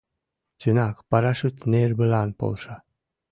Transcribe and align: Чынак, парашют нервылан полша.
Чынак, 0.59 0.95
парашют 1.09 1.55
нервылан 1.71 2.29
полша. 2.39 2.75